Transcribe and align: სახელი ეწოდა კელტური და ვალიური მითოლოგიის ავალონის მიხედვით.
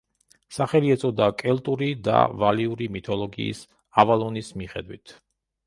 სახელი 0.55 0.87
ეწოდა 0.93 1.27
კელტური 1.41 1.91
და 2.09 2.23
ვალიური 2.45 2.89
მითოლოგიის 2.97 3.63
ავალონის 4.07 4.53
მიხედვით. 4.63 5.19